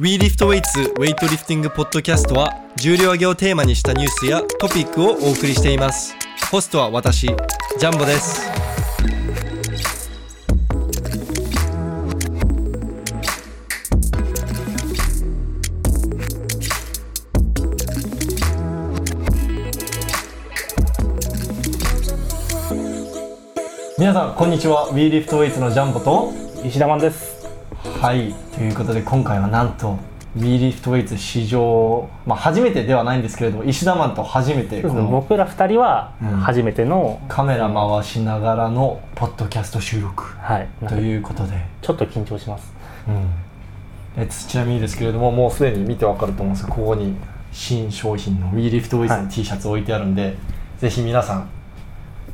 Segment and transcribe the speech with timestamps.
[0.00, 6.16] WeLiftWeights ウェイトリフティングポッドキャストは重量挙げをテーマにしたニュースやトピックをお送りしています。
[6.50, 8.50] ホストは私ジャンボです。
[23.96, 24.90] 皆さんこんにちは。
[24.92, 26.32] WeLiftWeights のジャンボと
[26.64, 27.33] 石田マンです。
[28.04, 29.98] はいということで今回はなんと
[30.36, 36.28] WeLiftWeights 史上、まあ、初めてではないんですけれども石田マンと初めてこの僕ら二人はうん。
[36.36, 40.22] 初めての、カメラ回しながらのポッドキャスト収録。
[40.36, 40.68] はい。
[40.86, 42.74] ということで、ちょっと緊張します。
[43.08, 46.66] うん、えちなみにですけれどももうすでに見てわかると思うんです。
[46.66, 47.16] がここに
[47.52, 49.28] 新商品の WeLiftWeights のはい。
[49.28, 50.36] T シャツ置いてあるんで、
[50.76, 51.48] ぜひ皆さん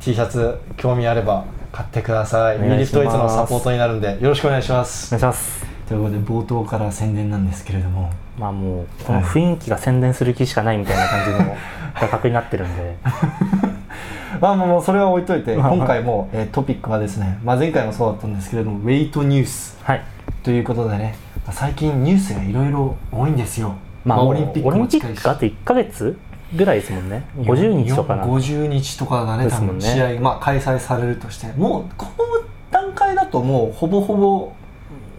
[0.01, 2.57] T シャツ興味あれば買ってください。
[2.57, 3.07] お願いします。
[3.07, 5.65] WeLiftWeights のサポートになるんでよろしくお願いしまおす願いします。
[5.87, 8.11] ということで冒頭から宣伝なんですけれども。
[8.37, 11.55] まあもうこの雰囲気が宣伝する気しかないみたいな感じの
[11.99, 12.97] 画角になってるんで。
[14.39, 20.01] まあまあもうそれは置いといて今回も、えートピックはですね、まあ、前回もそうだったんですけれどもウェイトニュースはい。
[20.43, 21.15] ということでね
[21.45, 25.25] まあ最近ニュースがいろいろ多いんですよ、まあ、オリンピックも近いし。
[25.27, 26.17] あと1か月
[26.55, 27.25] ぐらいですもんね。
[27.37, 34.53] 50日とかな50日とかだね多分試合、まあ、開催されるとしてもうこの段階だともうほぼほぼ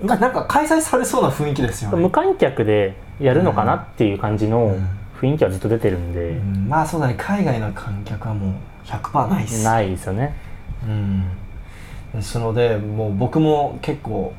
[0.02, 4.88] まあなんか開催されそうな雰囲気ですよね、無観客でやるのかなっていう感じのうん。
[5.22, 6.68] 雰囲気はずっと出てるんうで、ん。
[6.68, 7.14] まあそうだね。
[7.16, 8.52] 海外の観客はもう
[8.84, 9.64] 100%ないっす。
[9.64, 10.34] ないですよね。
[10.84, 11.24] うん。
[12.12, 14.34] ですのでもう僕も結構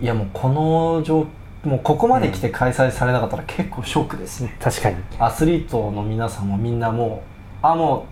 [0.00, 1.26] いやもうこの状
[1.64, 4.96] もうここまで来て開催されなかったら結構ショックですね、確かに。
[5.18, 7.22] アスリートの皆さんもみんなも
[7.62, 8.06] うあも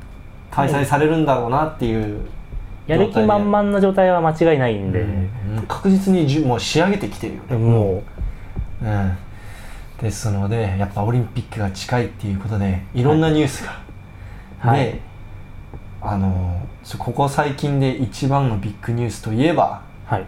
[0.50, 2.20] う開催されるんだろうなっていう
[2.86, 5.30] やる気満々な状態は間違いないんで、うん。
[5.68, 8.02] 確実にじゅもう仕上げてきてるよね、も
[8.82, 8.84] う。
[8.84, 9.16] ん、
[10.00, 13.80] ですのでやっぱオリンピックが近いっていうことでいろんなニュースが、
[14.58, 14.84] はい。
[14.84, 15.00] で
[16.00, 20.24] あのそここ最近で一番のビッグニュースといえばうはい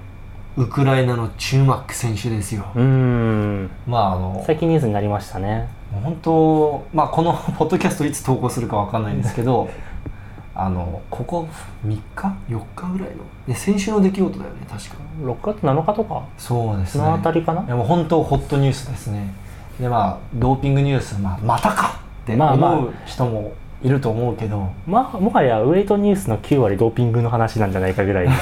[0.56, 3.70] ウクライナのチューマック選手ですよ、うーん。
[3.86, 5.68] まああの最近ニュースになりましたね。
[6.02, 9.68] 本当まあこのポッドキャストいつ投稿するかわかんないんですけど
[10.54, 11.48] あのここ
[11.84, 12.02] 3日
[12.48, 13.24] ？4日ぐらいの？
[13.48, 14.96] で先週の出来事だよね確か。
[15.22, 16.22] 6月7日とか？
[16.38, 17.04] そうですね。
[17.04, 17.62] そのあたりかな？
[17.62, 19.34] いやもう本当ホットニュースですね。
[19.80, 23.52] でまあドーピングニュース、まあ、またかってまあまあ思う人も
[23.84, 28.26] いると思うけど、まもはやウェイトニュースの9割ドーピングの話なんじゃないかぐらい。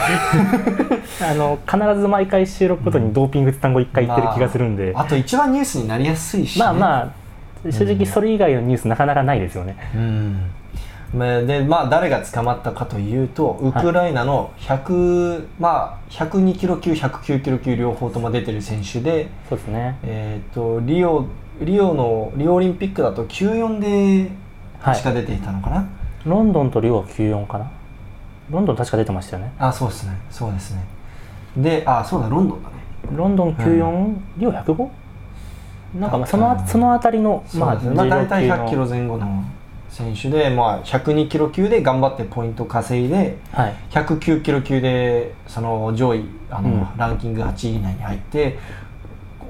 [1.20, 7.12] あの必ず毎回収録ごとにドーピングって単語1回言ってる気がするんで、まあ、あと一番ニュースになりやすいし、ね、まあま
[7.66, 10.50] あ正直それ以外のニュースなかなかないですよね、うん。
[11.12, 19.98] まあでまあ誰が捕まったかというとウクライナの100、まあ、102キロ級109キロ級両方とも出てる選手で、そうですね。
[20.04, 21.26] えー、とリオ
[21.60, 24.41] リオのリオオリンピックだと94ではい
[24.82, 25.86] 確か出ていたのかな、
[26.24, 27.70] ロンドンとリオは94かな？
[28.50, 29.52] ロンドン確か出てましたよね。
[29.58, 30.18] あそうですね。
[30.30, 30.84] そうですね。
[31.56, 32.74] であそうだロンドンだね。
[33.14, 34.88] ロンドン94、リオ 105?
[35.98, 39.44] なんかまあそのそのあたりのまあ、まあ、大体100キロの前後の
[39.90, 43.74] 選手で、まあ、102キロ級で頑張ってポイント稼いではい。
[43.90, 46.88] 109キロ級でその上位あの、うん。
[46.96, 48.58] ランキング8位以内に入って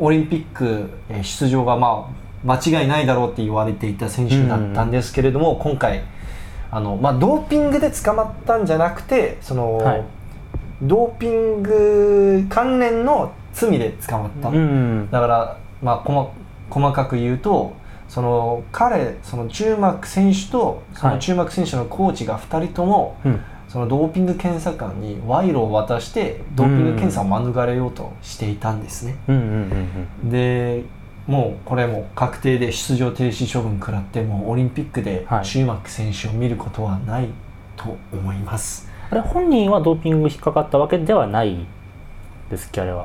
[0.01, 6.03] オリンピックえー出場がまあ間違いないだろうって言われていた選手だったんですけれども、今回
[6.71, 10.05] あの、まあ、ドーピングで捕まったんじゃなくてその、はい。
[10.83, 14.49] ドーピング関連の罪で捕まった。
[14.49, 16.33] うんだから、まあ、細
[16.71, 17.75] 細かく言うと
[18.09, 21.21] その彼その中幕選手とそのはい。
[21.21, 23.41] 中幕選手のコーチが2人とも、うん。
[23.69, 30.31] そのドーピング検査官に賄賂を渡してドーピング検査を免れようとしていたんですね、うんうんうん。
[30.31, 30.85] で
[31.27, 35.45] もうこれも確定で出場停止処分食らってもうオリンピックではい。
[35.45, 37.29] 中幕選手を見ることはない
[37.77, 41.67] と思います、あれ本人はドーピング引っかかったわけではない
[42.51, 43.05] ですっけあれは？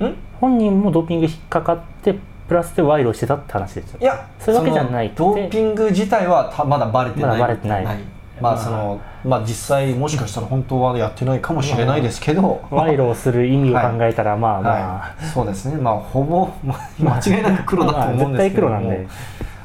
[0.00, 0.14] ん？
[0.40, 2.14] 本人もドーピング引っかかって
[2.48, 7.98] プラスで賄賂してたって話ですよいやそういうわけじゃないドーピング自体はたまだバレてないまだバレてない
[8.42, 15.76] まあまあそのまあ実際もしかしたら本当はやってないかもしれないですけど、賄賂をする意味を考えたらまあまあ、はい、そうですね。
[15.76, 18.82] まあほぼまあ 間違いなく黒だと思うんですけども、まあ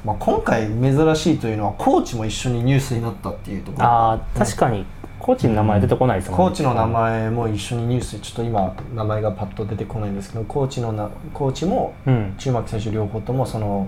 [0.05, 3.85] まあ、今回珍しいというのはコーチも一緒にニュースになったっていうところ。
[3.85, 4.85] ああ確かに。
[5.19, 12.35] コーチの名前出てこないですもんコーチの名前も一緒にニュースでちょっと今名前がパッと出てこないんですけどコーチのなコーチもうん。
[12.37, 13.87] 中幕選手両方ともその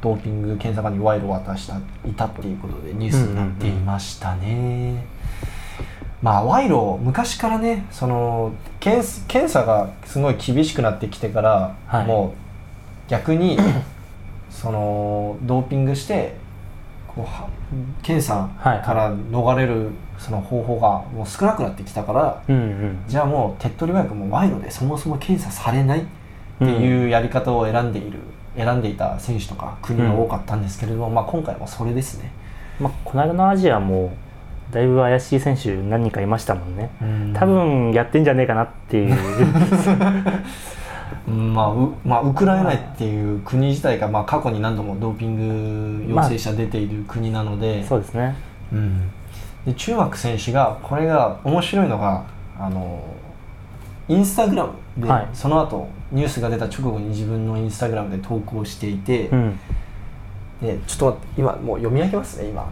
[0.00, 5.04] ドーピング検査官に賄賂を渡したいたっていうことでニュースになっていましたね。
[6.22, 12.06] まあ賄賂昔からねその検検査がすごい厳しくなってきてから、はい。
[12.06, 12.34] も
[13.08, 13.58] 逆に
[14.50, 16.36] そのドーピングして
[17.06, 17.48] こうは
[18.02, 22.98] 検査から逃れるその方法がもう少なくなってきたから、うんうん。
[23.06, 26.04] じゃあもう手っ取り早くもう賄賂でそもそも検査されないっ
[26.58, 28.18] ていうやり方を選んでいる、
[28.56, 32.30] 選んでいた選手とか国が多かったんですけれども、まあ、今回もそれですね。
[32.80, 34.14] まあ、この間のアジアも
[34.70, 36.90] だいぶ怪しい選手何人かいましたもんね。
[37.34, 39.16] 多分やってんじゃねえかなっていう。
[41.28, 41.54] うん。
[41.54, 48.34] まあうまあ、ウクライナっていう国自体が、まあ、過去に何度もドーピング陽性者出ている国なので,、そうですね。
[48.72, 49.10] うん、
[49.64, 52.24] で中学選手がこれが面白いのが
[52.58, 53.00] あの
[54.08, 55.28] インスタグラムで、はい。
[55.32, 59.58] その後ニュースが出た直後に自分のインスタグラムで投稿していて、うん。
[60.62, 62.70] でちょっと待って今もう読み上げますね今。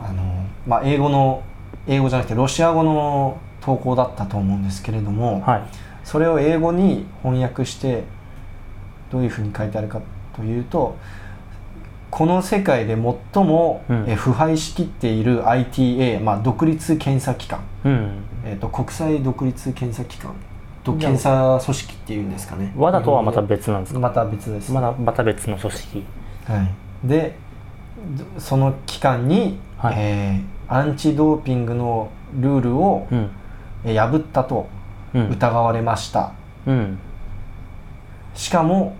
[0.00, 1.42] あの、まあ、英語の
[1.86, 5.62] 英語じゃなくてロシア語の投稿だったと思うんですけれども、はい。
[6.04, 8.04] それを英語に翻訳して
[9.10, 10.00] どういうふうに書いてあるか
[10.34, 10.96] というと
[12.10, 12.96] この世界で
[13.32, 14.04] 最も、うん。
[14.08, 18.24] え腐敗しきっている ITA、まあ、独立検査機関、うん。
[18.44, 20.34] えー、と国際独立検査機関
[20.84, 22.72] と検査組織っていうんですかね。
[22.76, 24.00] WADA とはまた別なんですか？
[24.00, 26.04] また別です、まだまた別の組織。
[26.46, 26.68] は
[27.04, 27.36] い、で
[28.16, 29.94] どその機関に、はい。
[29.96, 32.08] えーアンチドーピングの
[32.40, 33.30] ルールを、うん。
[33.84, 34.66] えー破ったと
[35.14, 35.28] うん。
[35.30, 36.32] 疑われました、
[36.66, 36.98] うん。
[38.34, 38.96] しかも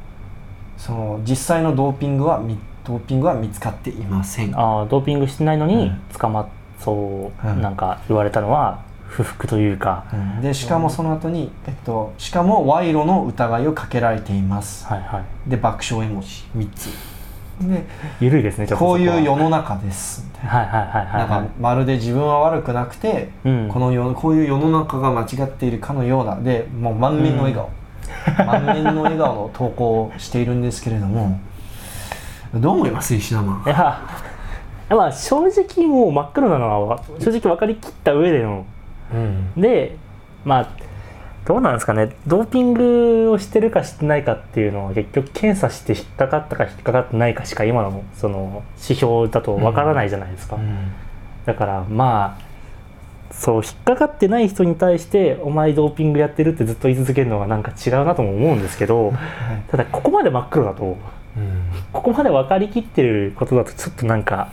[0.76, 4.55] その実際のドーピングはみドーピングは見つかっていません。
[4.55, 6.49] ああドーピングしてないのにうん捕まっ
[6.79, 8.82] そう、うんなんか言われたのは
[9.12, 10.41] 不服というか、うん。
[10.41, 14.87] でしかもその後に、えっと、しかも賄賂の疑いをかけられています。
[14.87, 15.50] はいはい。
[15.50, 16.88] で爆笑絵文字3つ。
[17.61, 17.85] で
[18.20, 20.26] 緩いですねちょっとこういう世よの中です。
[20.26, 21.12] みたいなはいはいはいはい。
[21.19, 23.69] なんはかまるで自分は悪くなくて、うん。
[23.69, 26.37] この世こういう世の中が間違っているかのような。
[26.37, 27.70] でもう満面の笑顔、
[28.47, 31.38] 満面の笑顔の投稿をしているんですけれども。
[32.55, 33.61] どう思います石田マン？
[33.61, 34.00] いいや
[34.91, 38.67] まあ正直もう真っ黒なのは正直分かりきった上での
[39.12, 39.61] うん。
[39.61, 39.97] で
[40.44, 40.69] まあ
[41.44, 42.14] どうなんですかね。
[42.26, 50.59] ドーピングをしてるかしてないかっていうのは結局検査して引っかかったか引っかかってないかしか今のその指標だとわからないじゃないですか、
[51.44, 59.12] だからまあそう引っかかってない人に対して「お前ドーピングやってる」ってずっと言い続けるのはなんか違うなとも思うんですけど
[59.69, 60.97] ただここまで真っ黒だと
[61.93, 64.49] ここまで分かりきってることだとちょっとなんか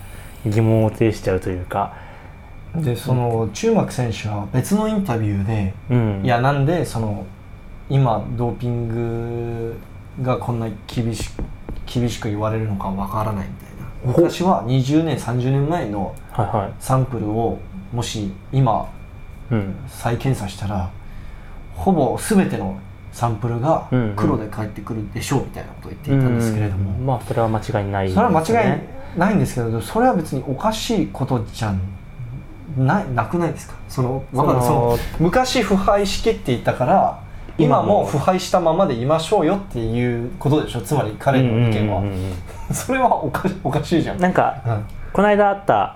[0.45, 1.93] 疑問を呈しちゃうというか、
[2.75, 7.25] でその中学選手は別のインタビューで、うん、いやなんでその
[7.89, 9.75] 今ドーピング
[10.21, 11.29] がこんな厳し
[11.85, 13.69] 厳しく言われるのかわからないみたい
[14.07, 14.13] な。
[14.13, 16.15] ほ昔は20年30年前の
[16.79, 17.57] サンプルを
[17.91, 18.87] もし今
[19.87, 20.91] 再検査したら
[21.73, 22.79] ほぼ全ての
[23.11, 24.15] サンプルがうんうん。
[24.15, 31.73] 黒で返ってくるでしょうみたいなことを言っていたんですけれども、うんまあそれは間違いないですそれは間違いねないんですけどそれは別におかしいことじゃ
[32.77, 33.75] ないなくないですか？
[33.87, 37.19] そのそそのの昔腐敗しきっていたから
[37.57, 38.05] 今も。
[38.05, 40.81] 腐敗したままでいましょうよっていうことでしょ？
[40.81, 42.19] つまり彼の意見は、うんうんうん。
[42.23, 42.33] うん
[42.71, 44.19] それはおかしおかしいじゃん。
[44.19, 44.83] なんかうん。
[45.11, 45.95] この間あった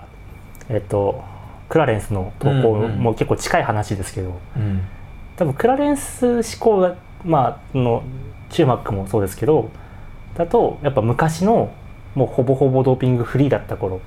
[0.68, 1.22] えっと
[1.68, 4.82] クラレンスの投稿うんうんも結構近い話ですけど、うん。
[5.36, 6.94] 多分クラレンス思考が
[7.24, 8.02] まあの
[8.50, 9.70] 中学もそうですけど
[10.36, 11.70] だとやっぱ昔の
[12.14, 14.02] もうほぼほぼドーピングフリーだった頃うん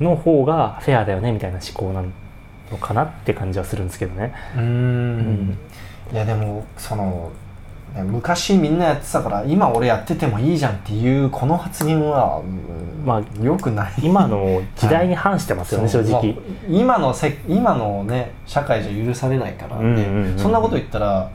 [0.00, 2.02] の方がフェアだよねみたいな思考な
[2.70, 4.34] のかなって感じはするんですけどね。
[4.56, 5.56] うーん。
[6.12, 7.30] いやでもその
[7.94, 13.92] ね昔みんなやってたから今俺やっててもいいじゃんっていうこの発言は、うんまあよくない。
[14.02, 16.04] 今の時代に反してますよね、 そう。
[16.04, 16.32] 正直。
[16.32, 20.36] まあ今のせ今のね社会じゃ許されないから、うんうんうんうん。
[20.36, 21.28] でそんなこと言ったら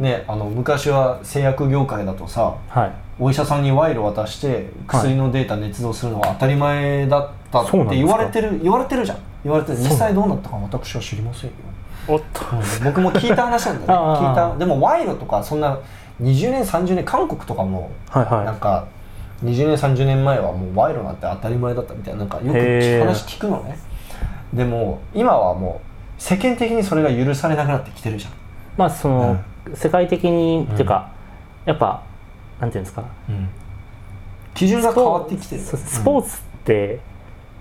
[0.00, 2.92] ねあの昔は製薬業界だとさはい。
[3.22, 9.18] お医者さんに賄賂渡して薬のデータ捏造するのは当たり前だったって言われてる言われてるじゃん。
[9.44, 11.56] 言われて実際どうなったか私は知りませんよ。
[12.08, 12.40] おっと。
[12.52, 14.56] うん僕も聞いた話なんだよね 聞いた。
[14.56, 15.78] でも賄賂とかそんな
[16.20, 18.86] 20年30年韓国とかもはいはなんか
[19.44, 23.78] 20年30年前はもう賄賂なんて当たり前だったみたいななんかよく話聞くのね。
[24.52, 25.80] でも今はも
[26.18, 28.32] う世間的にそれが許されなくなってきてるじゃん。
[28.32, 28.34] い。
[28.76, 29.36] まあその、
[29.74, 31.08] 世界的に、っていうか
[31.64, 32.02] やっぱ
[32.62, 33.04] なんていうんですか？
[34.54, 35.60] 基準が変わってきてる。
[35.60, 37.00] ススポーツって、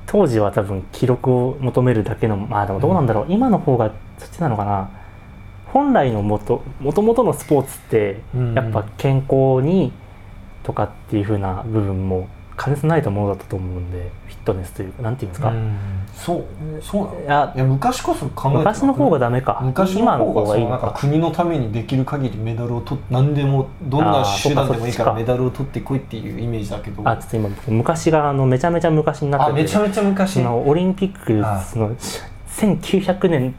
[0.05, 4.91] 当時は多分記録を求めるだけのまあでもどうなんだろう、今の方がそっちなのかな。
[5.73, 8.53] 本来のもともともとのスポーツってうんうん。
[8.53, 9.91] やっぱ健康に
[10.63, 12.27] とかっていう風な部分も
[12.63, 15.77] 兼ね備えたものだったと思うんでフィットネスというかなんていうんですか、うん。
[16.13, 16.45] そう
[16.81, 17.21] そうなの？
[17.21, 19.59] いやいや昔こそ考え昔の方がダメか。
[19.63, 20.85] 昔の今の方がそ方がいいうのか。
[20.85, 27.07] なんか国のためにできる限りメダルを取っ何でもどんな手段でもいいからメダルを取ってこいっていうイメージだけど。
[27.07, 29.59] あちょっと今僕昔があのめちゃめちゃ昔になってて。
[29.59, 30.33] あめちゃめちゃ昔。
[30.33, 31.95] そのオリンピックの
[32.61, 33.55] 1900年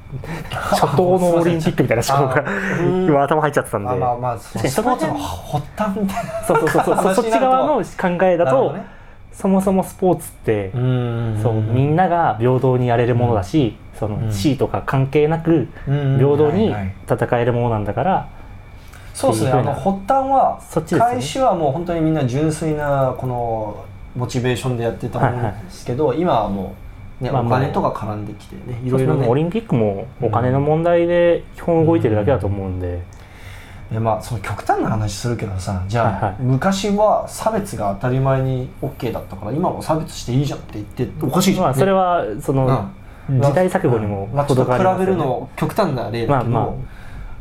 [0.51, 2.45] 初頭のオリンピックみたいな思考が
[2.87, 3.91] 今 頭入っちゃってたんで。
[3.91, 8.87] あまあまあそのスポーツの発端みたいなそうそうそうそう話そっち側の考えだと、なるほどね
[9.33, 11.41] そもそもスポーツって、うん。
[11.43, 14.31] そうみんなが平等にやれるものだし、そのうん。
[14.31, 16.19] 地位とか関係なくうん。
[16.19, 16.95] 平等にはいはい。
[17.09, 18.29] 戦えるものなんだから、
[19.15, 19.51] そうですね。
[19.53, 20.61] あの発端は
[20.99, 23.85] 開始はもう本当にみんな純粋なこの
[24.15, 26.75] モチベーションでやってたものですけど、今はも
[27.21, 29.29] う、ねまあお金とか絡んできてねいいろいろね。
[29.29, 33.03] オリンピックもお金の問題で基本動いてるだけだと思うんで、
[33.93, 36.37] でまあその極端な話するけどさじゃあ、はいはい。
[36.41, 42.91] 昔は差別が当たり前に OK だったから今も差別していいじゃんって言っておかしいじゃん、まあそれはその、
[43.29, 43.41] うん。
[43.41, 45.07] 時代錯誤にもまあ、ちょっと比程がありますよね。
[45.07, 46.75] べるの極端な例だけど、まあま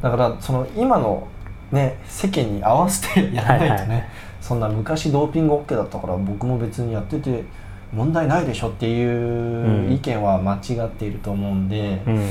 [0.01, 1.27] だからその今の
[1.72, 4.10] ね世間に合わせてやらないとね、はいはい。
[4.41, 7.46] そんな昔ドーピング OK だったから僕も別にやってて
[7.93, 9.93] 問題ないでしょっていううん。
[9.93, 12.29] 意見は間違っていると思うんで、うん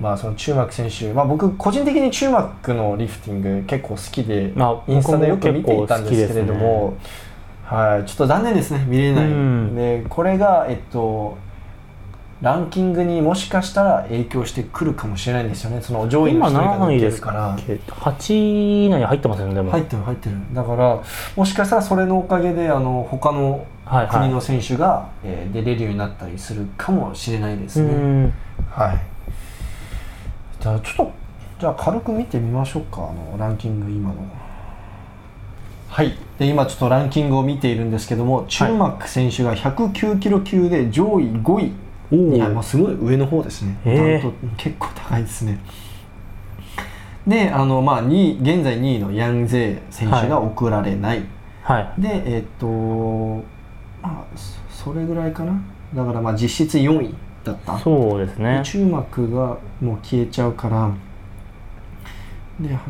[0.00, 6.96] まあその中学選手、まあ、僕個人的に中学のリフティング結構好きで、まあインスタでよく見ていたんですけれども、
[7.64, 9.74] はい、ちょっと残念ですね見れない、うん。
[9.74, 11.38] でこれがえっと
[12.42, 15.80] ランキングにもしかしたら影響してくるかもしれないんですよね。
[15.80, 17.30] その上位の人が何位抜けですか？
[17.30, 17.58] るから。
[18.12, 19.70] 8位以内に入ってますよねでも。
[19.70, 20.36] 入ってる入ってる。
[20.52, 21.02] だから
[21.34, 24.20] もしかしたらそれのおかげであの他のはいはい。
[24.20, 28.34] 国の選手が、えー出れるようになったりするかもしれないですね、うん。
[28.68, 29.15] はい
[30.66, 31.12] じゃあちょっと
[31.60, 33.08] じゃあ軽く見てみましょうか。
[33.08, 34.16] あのランキング今の。
[35.88, 36.18] はい。
[36.40, 41.72] で今ちょっとランキングを見ているんですけどもチュンマック選手が109キロ級で上位5
[42.10, 42.34] 位。
[42.34, 44.32] いやもうすごい上の方ですね、へー。
[44.56, 45.60] 結構高いですね。
[47.28, 51.22] であのまあ2位現在2位のヤンゼー選手が送られない、
[51.62, 52.02] はい。
[52.02, 53.44] でえっとま
[54.02, 55.62] あそそれぐらいかな。
[55.94, 57.14] だからまあ実質4位
[57.46, 57.78] だった？
[57.78, 58.58] そうですね。
[58.58, 60.90] で中膜がもう消えちゃうから。
[62.60, 62.82] で橋並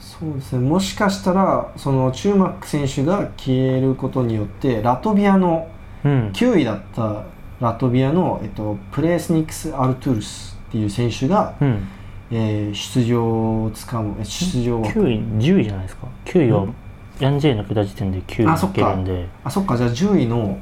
[0.00, 0.60] そうですね。
[0.68, 5.68] もしかしたらその中膜選手が消えることによってラトビアの
[6.04, 6.28] うん。
[6.32, 7.24] 9位だった
[7.60, 11.86] ラトビアの、えっと、プレースニックス・アルトゥルスっていう選手が、うん。
[12.30, 16.08] えー出場をつかむえ出場枠9位10位じゃないですか。
[16.24, 16.74] 9位はうん？
[17.20, 19.28] ヤンジェイ抜けた時点で9位抜けるんで。
[19.44, 19.76] あそっか。
[19.76, 20.56] じゃあ10位の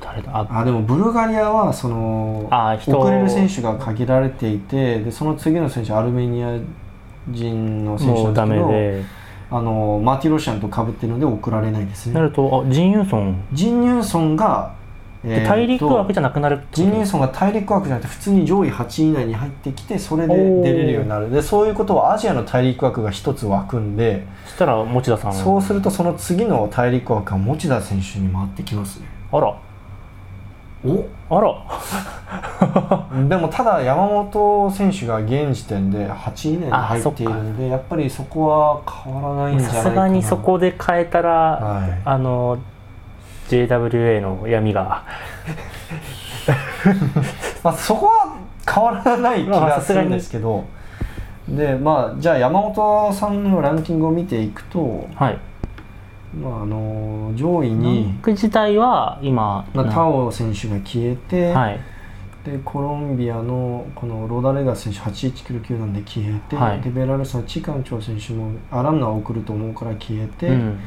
[0.00, 0.30] 誰だ？
[0.32, 6.58] ああでもブルガリアはそのあ人遅れる選手が限られていてでその次の選手アルメニア
[7.28, 9.04] 人の選手もうんダなだけど
[9.52, 12.14] あのマーティロシアンと被ってるので送られないですね。
[12.14, 13.44] なるとあジン・ユンソン。
[13.52, 14.74] ジン・ニューソンが、
[15.24, 21.30] えーと大陸枠じゃなくなるジン・ニューソンが大陸枠じゃなくて普通に上位8位以内に入ってきてそれで出れるようになる。
[21.30, 25.34] でそういうことはアジアの大陸枠が1つ湧くんでそしたら持田さん。
[25.34, 29.06] そうするとその次の大陸枠が持田選手に回ってきますね。
[29.32, 29.54] あら
[30.84, 31.54] おあら。
[33.28, 39.84] でもただ山本選手が現時点で8位以内に入っているんでやっぱりそこは変わらないんじゃないかな。
[39.84, 42.00] さすがにそこで変えたら、はい。
[42.04, 42.58] あの
[43.48, 45.02] JWA の闇が。
[47.62, 50.64] まあ、そこは変わらない気まあがさするんですけど、
[51.48, 55.38] でまあじゃあ山本さんのランキングを見ていくと、はい
[56.34, 61.80] まあ、あの上位ラに自体は今、まあ、タオ選手が消えて、はい。
[62.44, 66.80] でコロンビアのこのロダレガス選手81キロ級なんで消えて、はい。
[66.80, 70.80] でベラルーシのチカンチョウ選手もアランナを送ると思うから消えて、うん。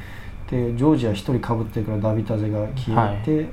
[0.50, 3.50] でジョージア1人かぶってるからダビタゼが消えて、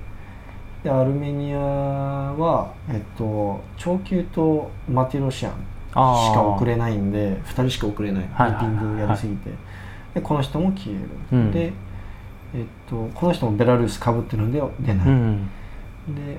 [0.83, 8.23] でアルメニアは、えっと、長級とマティロシアンしか送れないんで2人しか送れない。
[8.23, 9.51] リはいはいピングやりすぎて、
[10.15, 11.53] でこの人も消える、うん。
[11.53, 11.73] で、
[12.55, 15.51] えっと、この人もベラルーシかぶってるんで出ない、うん
[16.09, 16.39] で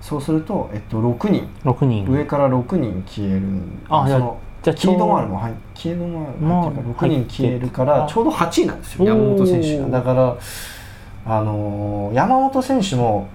[0.00, 1.48] そうすると、えっと、6人。
[1.64, 2.10] 6人。
[2.10, 9.88] 上から6人消えるんあそのじゃあキードマールもも入キードマールまあ入ってるから6人消えるからちょうど8位なんですよ山本選手が。
[9.88, 10.36] だから
[11.24, 13.28] あのー山本選手も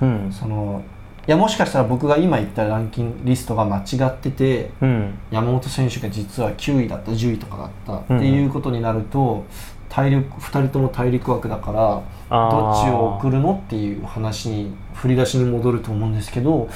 [0.00, 0.32] うん。
[0.32, 0.82] その
[1.26, 5.18] いやもしかしたら僕が今言ったランキングリストが間違っててうん。
[5.30, 9.44] 山本選手が実は9位だった10位とかだったっていうことになると、
[9.88, 16.68] 大陸2人とも大陸枠だからどっちを送るのっていう話に振り出しに戻ると思うんですけど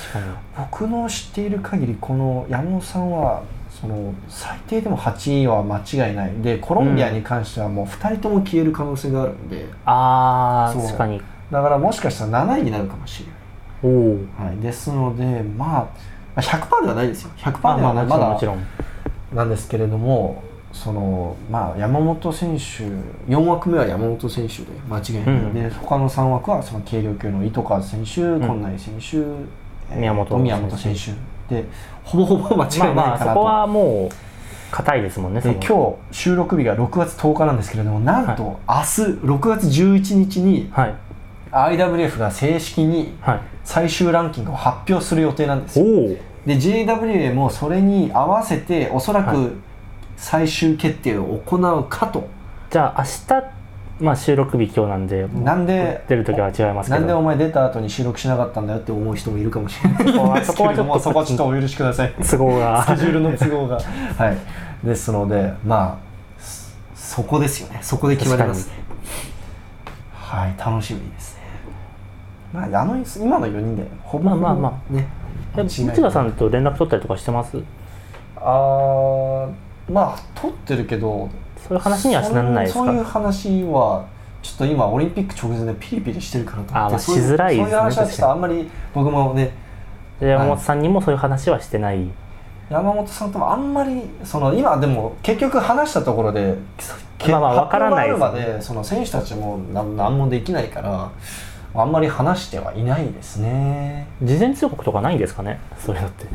[0.56, 6.32] 僕の知っている限りこの山本さんはその最低でも8位は間違いない。
[6.42, 9.62] でコロンビアに関してはもう2人とも消える可能性があるんで。
[9.62, 11.20] うー確かに。
[11.50, 13.39] だからもしかしたら7位になるかもしれない
[13.88, 15.90] はい、ですのでま
[16.36, 17.30] あ100%ではないですよ。
[17.38, 18.66] 100%ではないもちろんもちろん。
[19.34, 22.84] なんですけれどもそのまあ山本選手
[23.32, 28.42] 4枠目は山本選手で間違いないので、他の3枠はその軽量級の糸川選手、ん。
[28.42, 29.46] 今内選手、えー
[29.96, 31.10] 宮本宮本選手
[31.52, 31.64] で
[32.04, 34.14] ほぼほぼ間違いないかなと、まあまあそこはもう
[34.70, 40.94] 硬いですもんね今日収録日が6月10日なんですけれどもなんと明日6月11日にはい
[41.52, 43.40] IWF が正式にはい。
[43.64, 46.16] 最終ランキングを発表する予定なんですおよ。
[46.44, 49.36] おで JWA もそれに合わせておそらはい。
[49.36, 49.56] く
[50.16, 52.28] 最終決定を行うかと、
[52.70, 53.60] じゃあ明日
[54.04, 57.00] まあ収録日今日なんでなんで出る時は違いますけど。
[57.00, 61.44] なんでお前出た後に収録しなかったんだよって思う人もいるかもしれないんですけれどもそそこはちょっと。
[61.44, 62.14] こはちょっとお許しください。
[62.30, 62.82] 都合が。
[62.84, 63.76] スケジュールの都合が。
[64.16, 64.86] はい。
[64.86, 66.70] ですのでまあそ
[67.16, 67.78] そこですよね。
[67.82, 68.68] そこで決まります。
[68.68, 68.74] ね
[70.14, 70.54] はい。
[70.58, 71.39] 楽しみですね
[72.52, 75.06] まああの今の4人でほぼまあまあまね。
[75.56, 77.58] え内田さんと連絡取ったりとかしてます？
[78.36, 84.06] あーまあ取ってるけどそういう話にはしならないですそうそういうか話は
[84.42, 89.52] ちょっと今オリンピック直前でピリピリしてるからと思ってあしづらいですねそういう話はちょっとあんまり僕もね
[90.20, 92.06] 山本さんにもそういう話はしてない、
[92.68, 96.54] 山本さんともあんまりその今でも結局話したところで
[97.28, 98.58] まあまあわからないですよね。
[98.60, 101.10] その選手たちも何何もできないから
[101.74, 104.08] あんまり話してはいないですね。
[104.22, 105.60] 事前通告とかないんですかね？
[105.78, 106.26] そういうのって。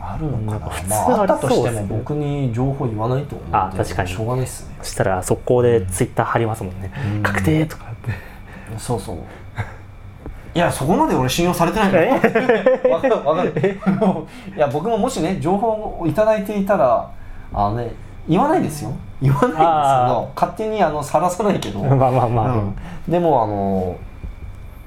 [0.00, 0.70] あるのかな。
[0.70, 4.08] 普通まあ、あったとしても僕に情報言わないと思うんであ確かに。
[4.08, 4.76] しょうがないですね。
[4.80, 7.22] そしたら速攻でツイッター貼りますもんね、うん。
[7.22, 8.12] 確定とかって。
[8.78, 9.16] そうそう。
[10.54, 12.14] いやそこまで俺信用されてないの。
[12.90, 13.52] わかるわかる。
[14.56, 17.10] いや僕ももしね情報をいただいていたら
[17.52, 17.92] あのね
[18.26, 18.92] 言わないですよ。
[19.20, 22.74] 言わないですけど勝手にあのさらさないけど、まあまあまあ、うん。
[23.06, 23.96] でもあの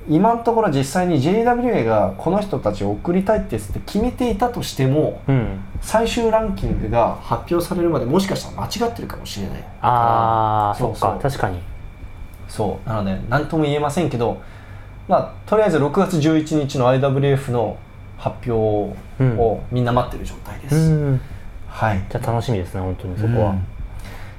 [0.10, 5.60] 今のところ実際に JWA がこの人たちを送りたいってって決めていたとしてもうん。
[5.82, 11.60] 最終ランキングが発表されるまでもしかしたら間違ってるかもしれないああそうか確かに。
[12.48, 12.90] そう。
[12.90, 14.42] なので何とも言えませんけど
[15.08, 17.78] まあとりあえず6月11日の IWF の
[18.18, 20.80] 発表をみんな待ってる状態です、う
[21.14, 21.22] ん。
[21.68, 22.06] はい。
[22.10, 23.56] じゃあ楽しみですね本当にそこは、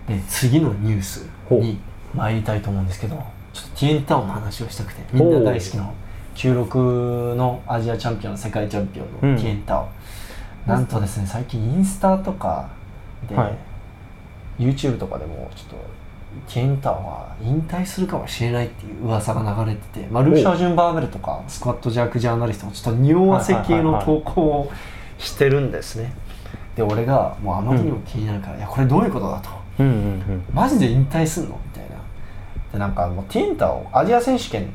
[0.07, 1.81] で次のニュースに
[2.15, 5.91] 参りたいと思うんですけどちょっとティエンタオの話をしたくてみんな大好きな
[6.35, 9.35] 96のアジアチャンピオン世界チャンピオンうん。
[9.35, 9.89] のティエンタオ、
[10.67, 12.71] なんとですね最近インスタとか
[13.29, 13.59] で、はい。
[14.59, 15.77] YouTube とかでもちょっと
[16.53, 24.73] ティエンタオは引退するかもしれないっていう噂が流れてて、まあ、ルーシャージュン・バーベルとかスクワットジャークジャーナリストもちょっと匂わせ系の投稿を
[25.19, 26.15] してるんですね。
[26.75, 29.51] で俺がもうあまりにも気になるから、いやこれどういうことだと。
[29.81, 29.97] うんうんう
[30.33, 30.45] ん。
[30.55, 31.59] マジで引退すんの？
[32.73, 34.69] でなんかもうティエンタをアジア選手権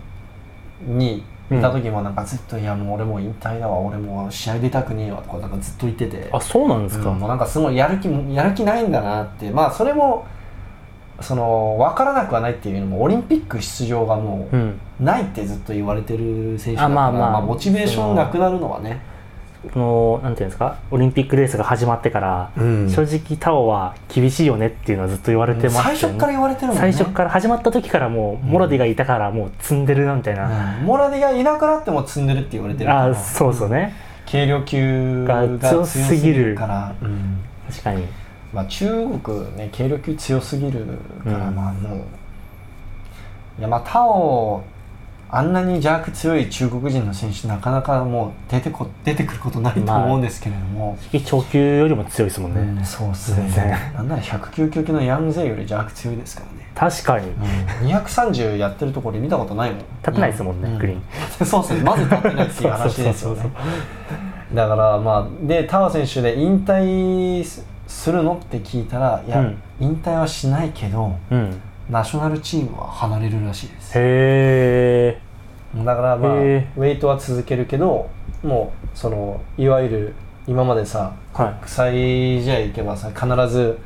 [0.86, 6.30] にいた時もなんかずっと「いやもう俺もう引退だわ俺もう試合出たくねえわ」とかなんかずっと言ってて。
[6.32, 10.26] あそうなんですか、うんもうなんかすごいやる気もやる気ないんだなってまあそれも
[11.20, 14.80] その分からなくはないっていうのもオリンピック出場がもうん。
[15.00, 17.32] うないってずっと言われてる選手だからあまあ。
[17.32, 19.00] まあモチベーションなくなるのはね、
[19.74, 22.90] このなんていうんですかオリンピックレースが始まってから、うん。
[22.90, 26.82] 正直タオは厳しいよねっていうのはずっと言われてましたよね最初から言われてるもんね。
[26.82, 33.94] 最初から始まった時からもうモロディがいたからもう積んでるなみたいな、うんモラディがいなくなっても積んでるって言われてるあそうそうね。
[34.30, 37.40] 軽量級がが強すぎるから、うん。
[37.70, 38.06] 確かに。
[38.54, 40.86] まあ、中国ね軽量級強すぎる
[41.24, 41.56] から、うん。
[41.56, 42.00] まあもう。
[43.60, 44.64] いやまあタオ
[45.30, 53.78] あんなに邪悪強い中国人の選手なかなかもう出てこ出てくることないと思うんですけれども、長級よりも強いですもんね、うんそうっすね。
[53.94, 57.28] なんなら109級級のヤングゼイより邪悪強いですからね、確かに。
[57.28, 59.80] うん、230やってるところで見たことないもん。
[59.80, 61.46] 立ってないですもんね、うグリーン。
[61.46, 61.82] そうですね。
[61.82, 63.52] まず立ってないっていう話ですよね。
[64.54, 69.62] だからまあでタワ選手で引退すするのって聞いたらいや、うん。
[69.80, 73.94] 引退はしないけどうんナショナルチームは離れるらしいです。
[73.96, 75.20] へ
[75.76, 78.10] えだからまあウへェイトは続けるけど
[78.44, 80.14] もうそのいわゆる
[80.48, 81.94] 今までさは国際
[82.42, 83.78] 試合行けばさ必ず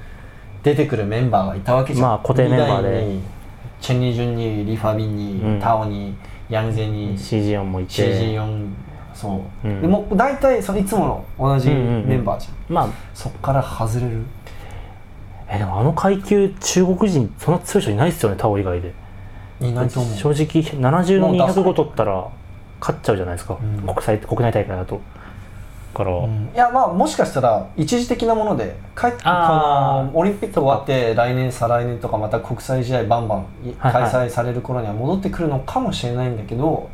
[0.64, 3.42] 出てくるメンバーがいたわけじゃん、まあ固定メンバーで。
[3.80, 5.60] チェン・ニジュンにリ・ファビンに、うん。
[5.60, 6.16] タオに
[6.50, 7.94] ヤングゼにい CG4 もいて。
[7.94, 8.68] CG4
[9.14, 9.82] そう、うん。
[9.82, 14.22] でも大体そのいつもの同じメンバーじゃん,、まあそっから外れる
[15.54, 18.94] えでもあの階級中国人そんな強い人いないですよねタオ以外で。
[19.60, 20.18] いないと思う。
[20.18, 20.46] 正直
[20.82, 21.72] 70のもう出さない。
[21.72, 22.28] 205取ったら
[22.80, 23.86] 勝っちゃうじゃないですか、うん。
[23.86, 25.02] 国際国内大会だと。
[25.94, 26.50] だから、うん。
[26.54, 34.12] いやまあもしかしたら一時的なもので帰ってこのオリンピック終わって来年再来年とかまた国際試合バンバンいはいはい。
[34.12, 36.90] 開催される頃には戻ってくるのかもしれないんだけど、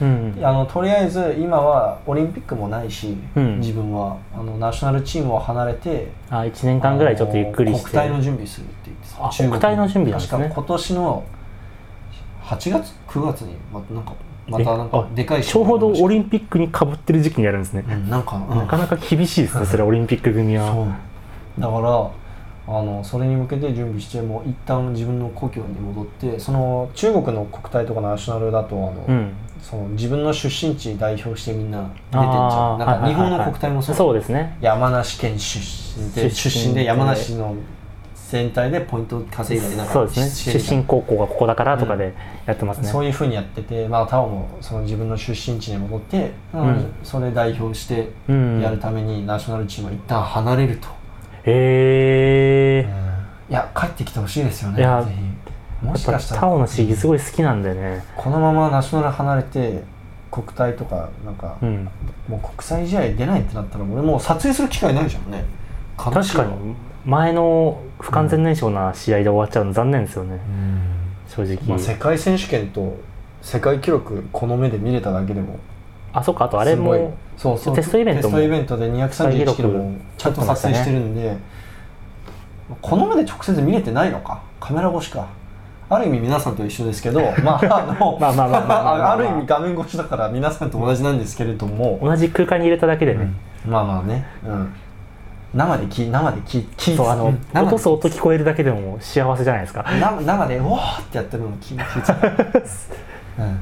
[0.00, 3.60] うんあのとりあえず今はオリンピックもないし、うん。
[3.60, 4.16] 自分は。
[4.34, 7.90] あのナショナルチームを離れてあ1年間ぐらいちょっとゆっくりして。
[7.90, 9.28] 国体の準備するって言ってた。
[9.28, 10.38] 国国体の準備なんですね。
[10.38, 11.24] 確か今年の
[12.44, 14.14] 8月9月にまなんか
[14.48, 18.58] まえたなんかあでかいちょうどオリリンピックにかぶってる時期にやるんですね、うん、なんか、うん。
[18.58, 20.96] なかなか厳しいですねそれオリンピック組は。
[21.58, 22.10] だから
[22.70, 32.78] あのそれに向けて準備してもう一旦自分の故郷に戻ってその中国の国体とかナショナルだとあの、うんその自分の出身地代表してみんな出てんじゃん。
[32.78, 33.96] なんか日本の国体もそう。
[33.96, 34.56] そうですね。
[34.60, 35.58] 山梨県出
[35.98, 36.84] 身で出身で。
[36.84, 37.54] 山梨の
[38.30, 40.60] 全体でポイント稼いだりなんかそうですね。
[40.60, 46.92] 出身高校がここだからとかでやってますね、そういうふうにやってて、まあ、タオもその自分の出身地に戻って、うんうん。
[47.02, 50.88] それ代表してうんやるためにナショナルチームは一旦離れると、
[51.44, 52.88] へえ
[53.50, 55.18] いや帰ってきてほしいですよねいやぜひ
[55.82, 58.04] もしかしたらタオの試技すごい好きなんでね。
[58.16, 59.82] このままナショナル離れて
[60.30, 61.88] 国体とかなんか、うん。
[62.28, 65.44] もう国際試合出ないってなったら俺もう撮影する機会ないじゃんね。
[65.96, 66.74] 確かに。
[67.04, 70.80] 前の不完全燃焼な試合で終わっちゃうの残念ですよね、うん。
[71.26, 72.96] 正直、まあ、世界選手権と
[73.40, 75.58] 世界記録この目で見れただけでも
[76.12, 77.74] あそっかあとあれもそうそう。
[77.74, 81.36] テストイベントもテストイベントで231キロもちゃんと撮影してるんで、
[82.82, 84.42] この目で直接見れてないのか。
[84.60, 85.28] カメラ越しか
[85.90, 89.16] ある意味皆さんと一緒ですけど まああのまあまあまあまあまあまああ。
[89.16, 93.30] る意味画面越しだから皆さんと同じなんですけれども、同じ空間に入れただけでね、
[93.66, 94.72] まあまあね、うん、
[95.54, 99.84] 生で聞生で聞聞いそうあの落とす音聞こえるだけでも幸せじゃないですか。
[100.00, 102.16] 生生で「おー!」ってやってるの聞い聞いちゃ
[103.38, 103.60] う、 うん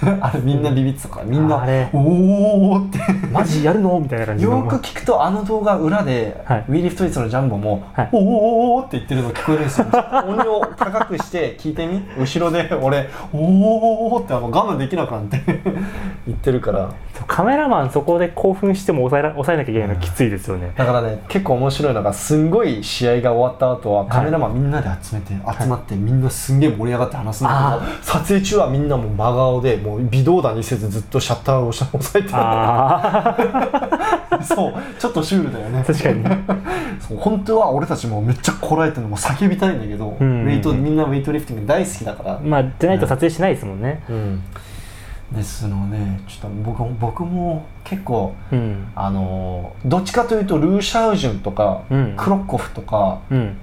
[0.20, 2.98] あれみんなビビってたからみんなあれ「おー!」って。
[3.32, 4.58] マジやるのみたいな感じの。
[4.58, 6.64] よく聞くとあの動画裏で、はい。
[6.68, 8.08] ウィーリー・フトイツのジャンボも「はい。
[8.12, 9.86] おーおーおーって言ってるの聞こえるんですよ。
[10.28, 12.00] 音を高くして聞いてみ？
[12.18, 15.40] 後ろで俺「おーおーおーってあの我慢できなくなって
[16.26, 16.90] 言ってるから
[17.26, 32.34] カメラマンそこで興奮しても抑えら抑えなきゃいけないのきついですよね、だからね結構面白いのがすんごい試合が終わった後はカメラマンみんなで集めて、集まってみんなすんげえ盛り上がって話すんだけど撮影中はみんなもう真顔でもう微動だにせずずっとシャッターを押さえてる。
[32.34, 33.36] あ
[34.30, 35.84] あ そうちょっとシュールだよね。
[35.86, 36.24] 確かに。
[37.00, 40.26] そう本当は俺たちもめっちゃこらえてるのも叫びたいんだけど、うん。
[40.26, 44.02] うんうんウェイトみんなウェイトリフティング大好きだから、まあじゃないと撮影しないですもんね
[45.32, 48.88] ですのでちょっと僕も僕も結構うん。
[48.94, 52.14] あのーどっちかというとルー・シャウジュンとか、うん。
[52.16, 53.56] クロッコフとかうん。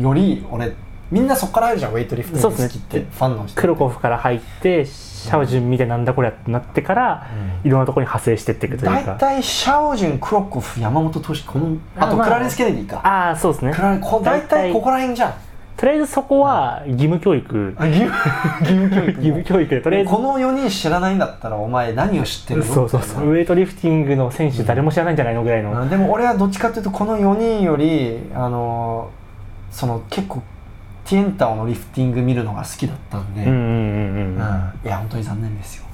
[0.00, 0.72] より俺
[1.10, 7.28] みんなそこからあるじゃんウェイトリフティ好きって、ファンの人クロコフから入ってシャオジュン見てなんだこれってなってから、
[7.62, 12.26] いろんなところに派生してっていくという大か体シャオジュンクロッコフ山本俊このあとあまあ。
[12.26, 13.72] クラレンス・ケネディか、ああそうですね。
[13.72, 15.34] 大体ここら辺じゃん
[15.76, 17.74] とりあえずそこは義務教育。
[17.76, 18.16] あ義務
[18.60, 20.10] 義務教育義務教育でとりあえず。
[20.10, 22.66] この4人知らないんだったらお前何を知ってるの？
[22.66, 23.30] そうそうそう。
[23.30, 25.42] ウェイトリフティングの選手誰も知らないんじゃないの？
[25.42, 29.10] ぐらいの、うんでも俺はどっちかっていうとこの4人よりあの
[29.70, 30.42] その結構
[31.04, 34.38] ティエンタオのリフティング見るのが好きだったんで、うんうんうんうん、うん。
[34.84, 35.84] いや本当に残念ですよ。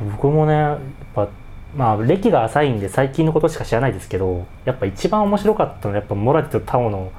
[0.00, 0.78] 僕もねやっ
[1.14, 1.28] ぱ
[1.76, 7.12] まあ歴が浅いんで最近のことしか知らないですけどやっぱ一番面白かったのはやっぱモラティとタオの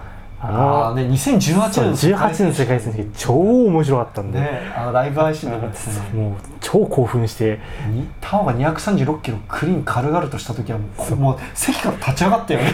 [0.45, 5.73] あのああね2018そう年18年の世界選手権超面白かったんで、ねあのライブ配信でもね
[6.13, 7.59] もう超興奮して。
[7.91, 12.73] にタオが236キロクリーン軽々とした時はもうこもう席から立ち上がったよね。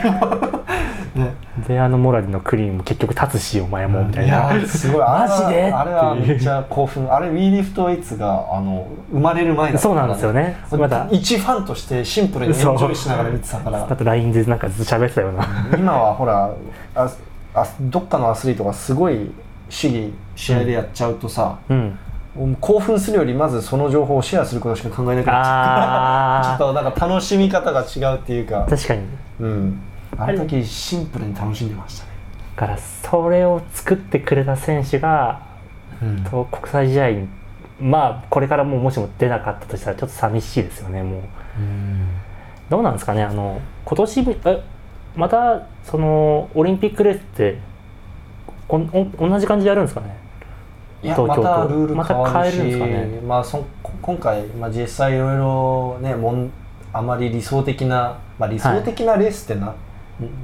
[1.15, 1.34] ね。
[1.67, 5.01] であのモラディのクリーンも結局立つしお前もみたいな、やすごい。
[5.01, 5.71] マジで？
[5.71, 7.13] あれはめっちゃ興奮。
[7.13, 10.58] あれウィーリフトエイツがあの生まれる前だったそうなんですよね。
[10.71, 11.08] まだ。
[11.12, 13.86] 一ファンとしてシンプルにエンジョイしながら見てたから。
[13.89, 15.45] あと LINE でなんかずっと喋ってたような。
[15.77, 16.49] 今はほら
[16.95, 17.10] あ
[17.62, 19.32] あどっかのアスリートがすごい
[19.69, 21.98] 試技試合でやっちゃうとさ、うん。
[22.62, 26.58] 興奮するよりまずその情報をシェアすることしか考えなくなっちゃう。
[26.60, 28.63] ちょっあとなんか楽しみ方が違うっていうか。
[28.63, 29.02] あ確かに。
[29.39, 29.82] うん。
[30.17, 32.12] あの時シンプルに楽しんでましたね。
[32.56, 35.41] だからそれを作ってくれた選手が
[36.02, 36.24] うん。
[36.24, 37.28] と国際試合に
[37.82, 41.22] まあこれからもうもしも出なかったとしたらちょっと寂しいですよねもう。
[42.69, 44.63] どうなんですかねあの今年え
[45.15, 47.58] またそのオリンピックレースって
[48.67, 50.15] こんお同じ感じでやるんですかね？
[51.04, 51.43] いやま東京と。
[51.43, 53.22] たルール変わるし、また変えるんですかね？
[53.28, 56.52] まあそこ今回、まあ、実際いろいろねもん
[56.93, 59.76] あまり理想的な、まあ、理想的なレースってな,、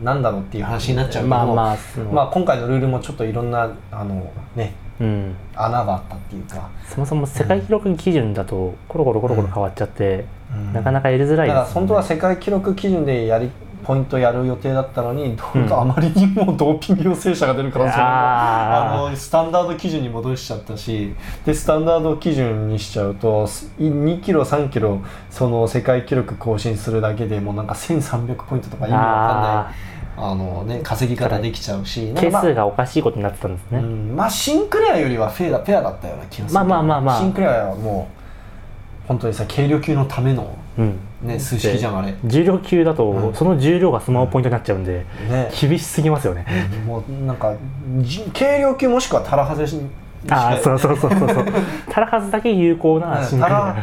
[0.03, 1.77] なんだろうっていう話になっちゃうけど、まあまあ
[2.11, 10.23] まあ今回のルールもちょっといろんなあのねうん、穴があったっていうか、そもそも世界記録基準だとコロコロコロコロ変わっちゃって、
[10.71, 11.53] なかなかやりづらいですよね。
[11.53, 13.51] だから本当は世界記録基準でやり
[13.85, 21.13] ポイントやる予定だったのに、どうかあまりにもドーピング陽性者が出る可能性があのスタンダード基準に戻しちゃったし
[21.45, 29.85] でスタンダード基準にしちゃうと2キロ3キロその世界記録更新するだけでもうなんか1300ポイントとか意味わかんない
[30.17, 37.19] ああの、ね、稼ぎ方できちゃうし係数がおかしいことになってたんですね、うん、まあシンクレアよりはフェアフェアだったような気がするまあまあまあまあ。
[37.19, 38.09] シンクレアはも
[39.05, 42.13] う本当にさ軽量級のための、うんね、数式じゃんあれ。
[42.25, 43.33] 重量級だと、うん。
[43.33, 45.49] その重量がスマホポイントになっちゃうんで、ね。
[45.59, 46.45] 厳しすぎますよね、
[46.85, 47.53] もうなんか
[47.99, 49.79] じ軽量級もしくはタラハゼし
[50.29, 51.45] ああそうそうそうそうそう。
[51.89, 53.75] たらはずだけ有効なうんシンクレアタラ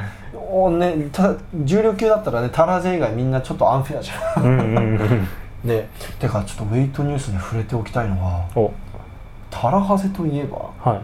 [0.51, 4.43] おねた重量級だったらねタラゼ以外みんなちょっとアンフェアじゃん。
[4.43, 5.29] うんうんうん
[5.65, 8.73] でてかちょっとウェイトニュースに触れておきたいのはお。
[9.49, 11.01] タラハゼといえばはい。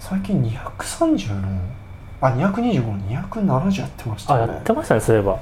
[0.00, 1.48] 最近230の
[2.20, 4.40] あ225の270やってましたね。
[4.40, 5.38] やってましたねそういえば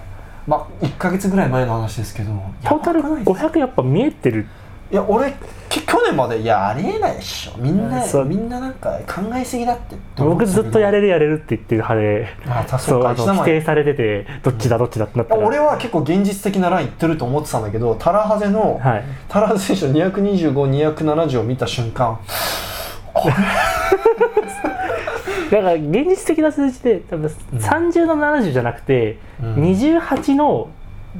[0.51, 2.33] まあ1か月ぐらい前の話ですけど
[2.65, 4.47] トータルやばくないですか500やっぱ見えてる？
[4.91, 5.33] いや俺
[5.69, 7.53] き去年までいやありえないでしょ。
[7.59, 8.25] みんなそう。
[8.25, 15.47] みんななんか考えすぎだって僕ずっとやれれるやれるって言ってる派であ確そうあの否定されててどっちだどっちだってなったら。
[15.47, 19.05] 俺は結構現実的なラインいってると思ってたんだけどタラハゼの、はい。
[19.29, 22.19] タラハゼ選手の225270を見た瞬間
[25.51, 29.55] だから現実的な数字で多分30の70じゃなくて、うん。
[29.57, 30.69] 28の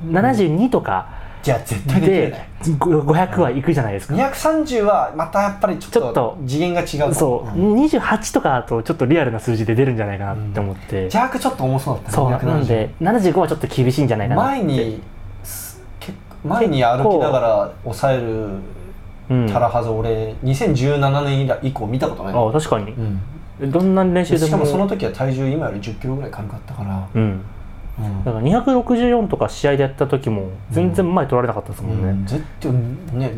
[0.07, 1.09] 72とか
[1.43, 2.49] じゃあ絶対できるでね。
[2.79, 7.75] ご500はいくじゃないですか、230はまたやっぱりちょっと次元が違うそう、ん。
[7.75, 12.15] 28とかだとちょっとリアルな数字で出るんじゃないかなって思って、邪悪ちょっと重そうだったね。
[12.15, 12.31] そう。
[12.31, 14.63] 270なんで75はちょっと厳しいんじゃないかなって。
[14.63, 15.03] 前に
[16.45, 18.49] 前に歩きながら抑える
[19.31, 19.49] うん。
[19.49, 22.35] タラハゼ俺2017年以来以降見たことない。
[22.35, 22.93] あ確かに。
[22.93, 23.21] うん
[23.67, 27.41] どんな練習でもしかもその時は体重今より1 0キロぐらい軽かったから、うん。
[27.99, 28.25] うん。
[28.25, 32.27] だから264とか試合でやった時も全然前取られなかったですもんね、うん。
[32.27, 32.73] 絶対
[33.19, 33.33] ね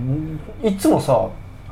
[0.62, 1.28] いつもさ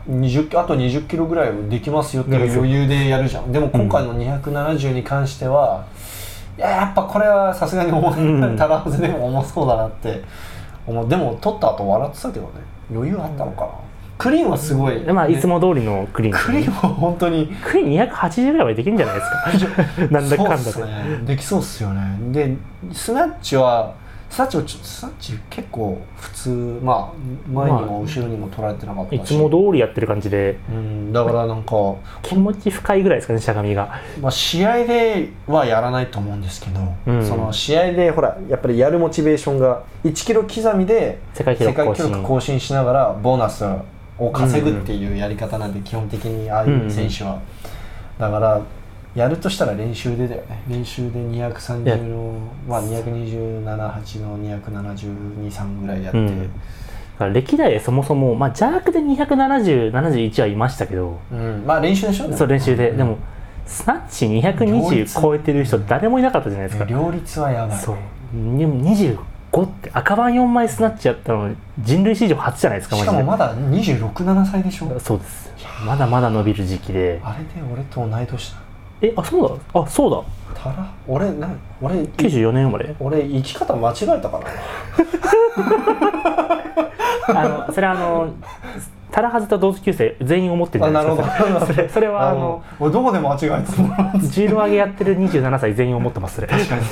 [0.08, 3.52] 20あと2 0キロぐらいできますよっていう余裕でやるじゃん。
[3.52, 5.86] でも今回の270に関しては、
[6.58, 8.56] いややっぱこれはさすがに重い、うん。
[8.56, 10.22] タラハゼでも重そうだなって
[10.86, 11.08] 思う。
[11.08, 12.52] でも取った後笑ってたけどね。
[12.92, 13.70] 余裕あったのかな
[14.20, 16.38] クリーンはすごい、でまあいつねも通りのクリーンね。
[16.44, 17.46] クリーンは本当に。
[17.64, 19.22] クリーン280ぐらいはできるんじゃないで
[19.58, 20.06] すか？
[20.12, 20.82] なんだかんだで。
[20.84, 21.20] ね。
[21.26, 22.00] できそうっすよね。
[22.32, 22.56] で
[22.92, 23.94] スナッチは
[24.28, 26.80] スナッチはちょスナッチ結構普通。
[26.84, 30.56] まあ前にも後ろにも取られてなかったし、いつも通りやってる感じで。
[30.70, 31.12] うん。
[31.12, 31.72] だからなんか、
[32.22, 33.88] 気持ち深いぐらいですかねしゃがみが。
[34.22, 37.26] まあ、試合ではやらないと思うんですけど、うん。
[37.26, 43.64] その試合でほらやっぱりやるモチベーションが1キロ刻みで世界記録更新しながらボーナス
[44.20, 47.40] を稼ぐっていうやり方なんで基本的にああいう選手は、
[48.18, 48.60] だから
[49.14, 50.62] やるとしたら練習でだよね。
[50.68, 52.34] 練習で230の、
[52.68, 56.42] まあ、227、8の272、3ぐらいやって、うん。
[56.42, 56.48] だ
[57.18, 61.64] から歴代でそもそも、まあ、邪悪で270、71はいましたけど、うん。
[61.66, 62.96] まあ練習でしょでもそう練習で、うん。
[62.98, 63.18] でも
[63.66, 67.96] スナッチ両220立超えてる人誰もいなかったじゃないですか、両率はやばいそう。
[68.58, 68.66] で
[69.52, 74.98] も25って赤番4枚スナッチやったの人類史上初じゃないですかしかもまだ267歳でしょ？
[75.00, 75.50] そうです。
[75.84, 77.20] まだまだ伸びる時期で。
[77.24, 78.56] あれで俺と同い年だ。
[79.02, 79.80] えあそうだ。
[79.80, 80.62] あそうだ。
[80.62, 82.94] たら俺なん俺94年生まれ？
[83.00, 84.46] 俺生き方間違えたかな？
[87.40, 88.32] あのそれはあの
[89.12, 91.34] タラハゼと同級生全員思ってるじゃないですか。
[91.34, 91.66] あなるほど。
[91.66, 94.20] それそれはあの俺どこで間違えてたの？
[94.20, 96.46] 重量上げやってる27歳全員思ってますそれ。
[96.46, 96.82] 確かに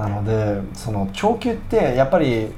[0.00, 2.48] なのでその長球ってやっぱり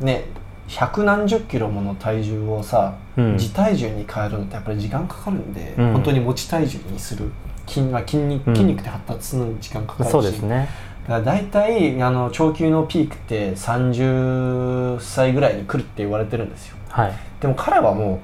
[0.00, 0.24] ね
[0.68, 3.32] 百何十キロもの体重をさ、うん。
[3.32, 5.92] 自体重に変えるのってやっぱり時間かかるんで、うん。
[5.94, 7.30] 本当に持ち体重にする。
[7.66, 8.54] 筋,、まあ、筋肉うん。
[8.54, 10.68] 筋肉って発達するのに時間かかるし、そうですね。
[11.08, 16.76] だから大体あの長球のピークって30歳ぐらいに来るって言われてるんですよ。
[16.88, 17.12] はい。
[17.40, 18.20] でも彼はも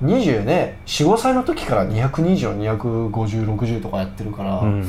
[0.00, 4.86] う20ね45歳の時から22025060とかやってるから、うん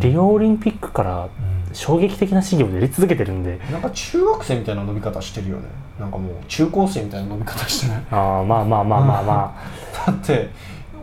[0.00, 1.28] リオオリンピックから
[1.72, 3.58] 衝撃的な試技をやり続けてるんで。
[3.70, 5.64] なんか中学生みたいな伸び方してるよね。
[5.98, 9.54] なんかもう中高生みたいな伸び方してないああまあまあまあまあま
[10.06, 10.48] だって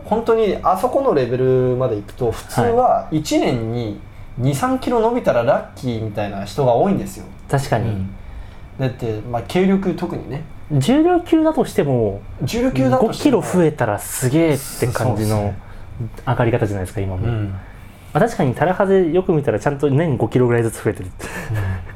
[0.04, 4.00] 本当にあそこのレベルまでいくと普通は1年に
[4.40, 8.06] 23キロ伸びたらラッキーみたいな人が多いんですよ、あ確かに、
[8.78, 10.44] だって、まあ、軽量級特にね。
[10.70, 15.54] 重量級だとしても重量級だと5キロ増ええたらすげえって感じの
[16.26, 17.50] 上がり方じゃないですか今も、うん。
[17.50, 17.60] ま
[18.16, 21.10] あ、確かにタラハゼよく見たらちゃんと年5キロぐらいずつ増えてる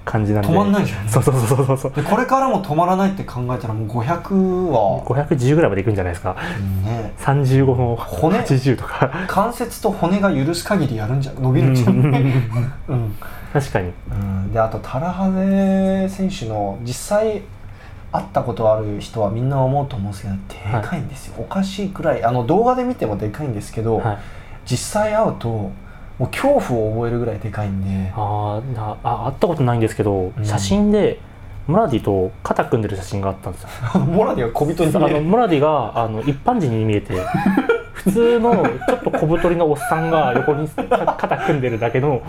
[0.05, 0.49] 感じなんで。
[0.49, 1.09] 止まんないじゃん。
[1.09, 1.93] そうそうそうそうそう。
[1.93, 4.35] でこれからも止まらないって考えたらもう500
[4.71, 6.37] は、510ぐらいまでいくんじゃないですか。
[6.85, 7.13] ね。
[7.19, 8.39] 35の骨。
[8.39, 9.11] 80とか。
[9.29, 11.97] 関節と骨が許す限りやるんじゃ伸びるんじゃん、
[12.89, 13.17] うん。
[13.53, 13.93] 確かに。
[14.11, 17.43] うん、であとタラハゼ選手の実際
[18.13, 20.35] 会ったことある人はみんな思うと思うんですけど
[20.81, 22.25] でかいんですよ、おかしいくらい。
[22.25, 24.19] あの動画で見てもでかいんですけど、はい。
[24.67, 25.73] 実際会うと
[26.21, 28.13] もう恐怖を覚えるぐらいでかいんで。
[28.15, 30.45] あーなあ会ったことないんですけど、うん。
[30.45, 31.19] 写真で
[31.67, 33.69] ムラディと肩組んでる写真があったんですよ。
[34.05, 37.15] モラディは小人にあ見えるのムラディがあの一般人に見えて
[37.95, 38.53] 普通の
[38.87, 42.21] ちょっと小太りのおっさんが横にか肩組んでるだけの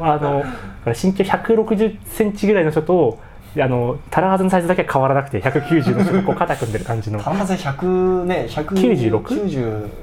[0.00, 0.44] あの
[0.86, 3.18] 身長160センチぐらいの人と
[3.58, 7.18] あのタラハゼのサイズだけは変わらなくて190の人がこう肩組んでる感じの。
[7.20, 9.22] タラハゼ100ね96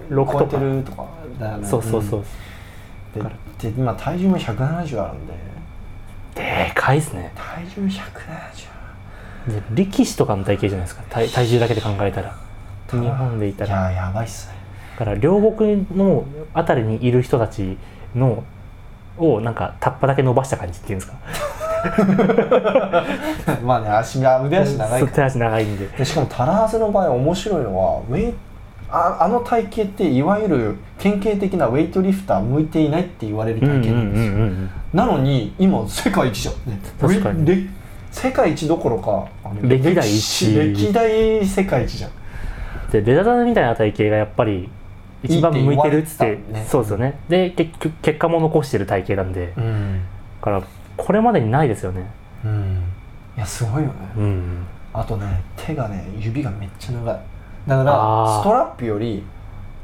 [0.09, 2.23] 196超えてるとかだよねそうそうそう、ん。
[3.23, 5.34] でで今体重も170あるんで。
[6.36, 7.32] でかいですね。
[7.36, 8.78] 体重170
[9.47, 11.04] で力士とかの体型じゃないですか。
[11.10, 12.36] 体体重だけで考えたら。
[12.91, 14.56] 日本でいたいらややばいっすね。
[15.00, 17.78] だから両国のあたりにいる人たち
[18.15, 18.43] の
[19.17, 21.17] をなんかタッパだけ伸ばした感じっていうんですか。
[23.63, 25.12] まあね足が腕足長いから。
[25.12, 25.88] 手足長いんで。
[25.88, 28.34] でしかもタラハゼの場合面白いのはウェイ
[28.89, 34.26] ああの体型っていわゆる典型的なウェイトリフター向いていないって言われる体型なんです。
[34.26, 36.56] よ、んなのに今世界一じゃん。
[36.71, 37.69] ね確かに。
[38.12, 39.28] 世界一どころか
[39.62, 40.56] 歴代一。
[40.56, 42.12] 歴代世界一じゃん。
[42.91, 44.69] でレダダみたいな体型がやっぱり
[45.21, 46.65] 一番向いてるっいいってね。
[46.69, 47.19] そうですよね。
[47.28, 49.54] で結局結果も残してる体型なんで。
[49.56, 50.02] だうん、
[50.41, 50.63] から
[50.95, 52.06] これまでにないですよね。
[52.45, 52.84] うん、
[53.36, 54.65] いやすごいよね、うん。
[54.93, 57.19] あとね手がね指がめっちゃ長い
[57.67, 59.23] だからストラップより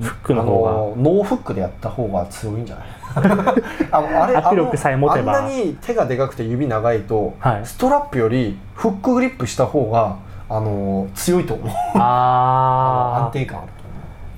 [0.01, 0.71] フックの方が。
[0.71, 2.87] ノーフックでやった方が強いんじゃない？
[3.91, 5.33] あのあれ握力さえ持てば。
[5.37, 7.65] あんなに手がでかくて指長いと、はい。
[7.65, 10.15] ストラップよりフックグリップした方が
[10.49, 11.69] あの強いと思う。
[11.95, 13.25] あー。
[13.27, 13.67] 安定感ある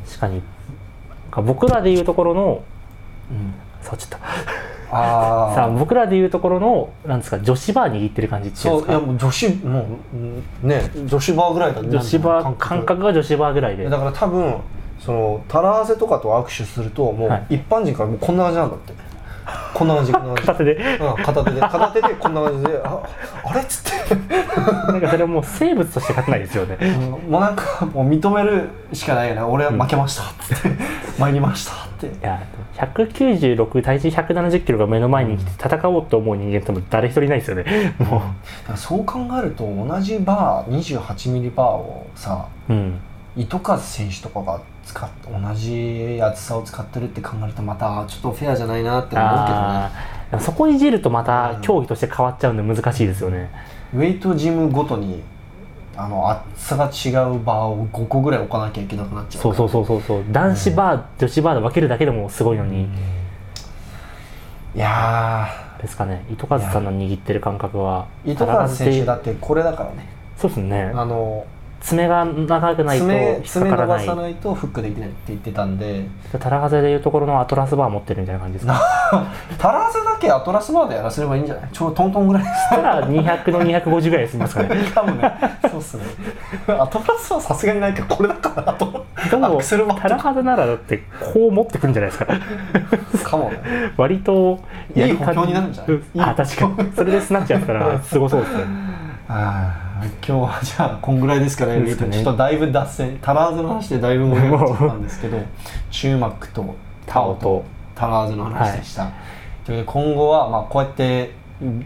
[0.05, 0.41] と確かに。
[1.43, 2.59] 僕らでいうところの思う、
[3.81, 4.19] そうちょっとあ
[4.89, 9.79] さあ僕らでいうところのなんですか女子バー握ってる感じっていそううんいやですう女子も
[10.13, 11.89] ううんね女子バーぐらいだね。
[11.89, 13.01] 女子バー感覚。
[13.01, 13.89] が女子バーぐらいで。
[13.89, 14.55] だから多分
[14.99, 17.55] そのタラハゼとかと握手するともうはい。
[17.55, 18.93] 一般人からもうこんな感じなんだって。
[18.93, 19.14] こんな感じ
[19.73, 20.73] こんな感じ片手で。
[20.99, 21.61] うん、片手で。
[21.61, 22.81] 片手でこんな感じで。
[22.83, 23.03] あ
[23.43, 24.15] あれっつって、
[24.91, 26.77] なんかそれはもう生物として勝てないですよね。
[26.81, 29.41] うんもうなんかもう認めるしかないよね。
[29.41, 30.69] 俺は負けましたっつって、
[31.19, 32.07] 参りましたって。
[32.07, 32.41] いや
[32.75, 37.95] 196体重170キロが目の前に来て戦おうと思う人間多分誰一人いないですよね。
[37.99, 38.23] もだか
[38.69, 42.99] らそう考えると同じバー28ミリバーをさううん。
[43.37, 49.51] 糸数選手とかが使っ同じ厚さを使ってるって考えるとまたちょっとフェアじゃないなって思うけ
[50.33, 50.43] どね。
[50.43, 53.49] そこいじるとまた競技として変わっちゃうんで難しいですよね。
[53.93, 55.23] ウェイトジムごとに
[55.97, 60.23] あの厚さが違うバーを5個ぐらい置かなきゃいけなくなっちゃうそうそうそうそうそう。
[60.31, 63.15] 男子バー、女子バーで分けるだけでもすごいのに、うん
[64.75, 65.47] いや
[65.81, 66.25] ですかね。
[66.29, 68.07] 糸数さんの握ってる感覚は。
[68.25, 68.33] ー。
[68.33, 70.09] 糸数選手だっってこれだからね。
[70.37, 70.91] そうですね。
[70.93, 71.45] あの
[71.85, 76.07] 爪が長くないと爪爪伸ばさないとフックできないって言ってたんで。
[76.39, 78.81] タラハゼでいうところのアトラスバー持ってるみたいな感じですか？
[79.59, 81.69] タラーゼだけアトラスバーでやらせればいいんじゃない？
[81.71, 84.69] ちょうどトントンぐらいですたら200の250ぐらいで済みますかね。
[84.95, 85.33] 多分ね
[85.69, 86.03] そうっすね。
[86.67, 93.29] アトラスはさすがにないけどこれだからとでもタラハゼならだってこう持ってくるんじゃないですか。
[93.29, 93.59] かもね。
[93.95, 94.59] 割と
[94.95, 95.97] いい補強になるんじゃない？
[95.97, 96.91] うんあ確かに。
[96.95, 98.63] それでスナッチやったらすごそうですね。
[99.29, 101.79] あ あ今日はじゃあこんぐらいですかね。
[101.79, 101.95] ね。
[101.95, 105.37] ちょっとだいぶ脱線タラーズの話でだいぶ盛り上がっちゃったんですけど
[105.89, 107.63] チューマックとタオと
[107.95, 109.11] タラーズの話でした、
[109.65, 111.31] ということで今後はまあこうやって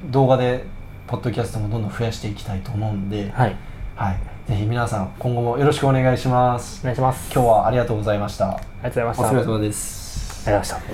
[0.10, 0.66] 動画で
[1.08, 3.56] ポッドキャストもどんどん増やしていきたいと思うんで、はい。
[3.96, 4.18] はい、
[4.48, 6.80] ぜひ皆さん今後もよろしくお願いします。
[6.82, 7.32] お願いします。
[7.34, 8.48] 今日はありがとうございました。
[8.48, 9.24] ありがとうございました。
[9.24, 10.44] お疲れ様です。
[10.48, 10.88] ありがとうございました